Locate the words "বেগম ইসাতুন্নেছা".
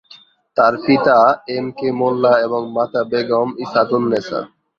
3.11-4.39